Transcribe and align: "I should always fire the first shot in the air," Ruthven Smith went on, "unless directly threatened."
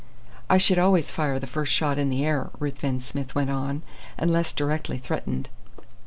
"I 0.49 0.57
should 0.57 0.79
always 0.79 1.11
fire 1.11 1.37
the 1.37 1.45
first 1.45 1.71
shot 1.71 1.99
in 1.99 2.09
the 2.09 2.25
air," 2.25 2.49
Ruthven 2.57 3.01
Smith 3.01 3.35
went 3.35 3.51
on, 3.51 3.83
"unless 4.17 4.51
directly 4.51 4.97
threatened." 4.97 5.49